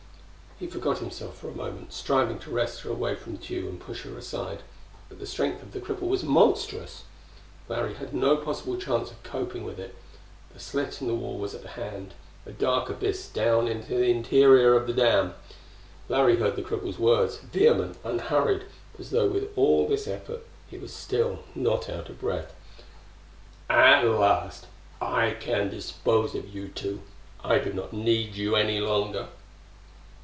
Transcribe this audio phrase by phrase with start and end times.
[0.61, 4.03] He forgot himself for a moment, striving to wrest her away from Tugh and push
[4.03, 4.61] her aside.
[5.09, 7.01] But the strength of the cripple was monstrous:
[7.67, 9.95] Larry had no possible chance of coping with it.
[10.53, 12.13] The slit in the wall was at hand
[12.45, 15.33] a dark abyss down into the interior of the dam.
[16.07, 18.65] Larry heard the cripple's words, vehement, unhurried,
[18.99, 22.53] as though with all this effort he still was not out of breath:
[23.67, 24.67] "At last
[25.01, 27.01] I can dispose of you two.
[27.43, 29.29] I do not need you any longer."